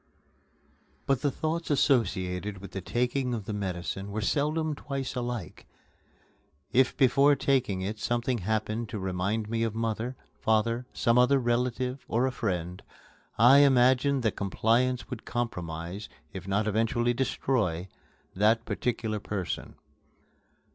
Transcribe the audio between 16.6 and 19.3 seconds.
eventually destroy, that particular